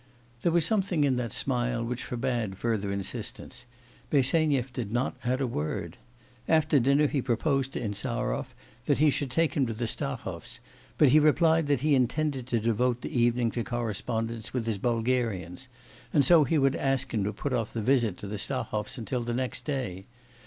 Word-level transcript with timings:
There 0.41 0.51
was 0.51 0.65
something 0.65 1.03
in 1.03 1.15
that 1.17 1.31
smile 1.31 1.83
which 1.85 2.03
forbade 2.03 2.57
further 2.57 2.91
insistence; 2.91 3.67
Bersenyev 4.09 4.73
did 4.73 4.91
not 4.91 5.15
add 5.23 5.39
a 5.41 5.45
word. 5.45 5.97
After 6.47 6.79
dinner 6.79 7.05
he 7.05 7.21
proposed 7.21 7.73
to 7.73 7.79
Insarov 7.79 8.55
that 8.87 8.97
he 8.97 9.11
should 9.11 9.29
take 9.29 9.53
him 9.53 9.67
to 9.67 9.75
the 9.75 9.85
Stahovs; 9.85 10.59
but 10.97 11.09
he 11.09 11.19
replied 11.19 11.67
that 11.67 11.81
he 11.81 11.93
had 11.93 12.01
intended 12.01 12.47
to 12.47 12.59
devote 12.59 13.01
the 13.01 13.15
evening 13.15 13.51
to 13.51 13.63
correspondence 13.63 14.53
with 14.53 14.65
his 14.65 14.79
Bulgarians, 14.79 15.69
and 16.11 16.25
so 16.25 16.45
he 16.45 16.57
would 16.57 16.75
ask 16.75 17.13
him 17.13 17.23
to 17.23 17.31
put 17.31 17.53
off 17.53 17.71
the 17.71 17.79
visit 17.79 18.17
to 18.17 18.27
the 18.27 18.39
Stahovs 18.39 18.97
till 19.05 19.21
next 19.23 19.65
day. 19.65 20.05